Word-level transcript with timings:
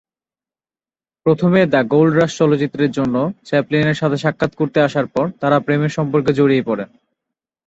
প্রথমে 1.25 1.59
"the 1.65 1.81
gold 1.93 2.13
rush" 2.15 2.31
চলচ্চিত্রে 2.37 2.85
জন্য 2.97 3.15
চ্যাপলিনের 3.45 3.99
সাথে 4.01 4.17
সাক্ষাৎ 4.17 4.51
করতে 4.55 4.77
আসার 4.81 5.07
পর 5.07 5.25
তারা 5.41 5.57
প্রেমের 5.59 5.95
সম্পর্কে 5.97 6.31
জড়িয়ে 6.33 6.67
পড়েন। 6.67 6.89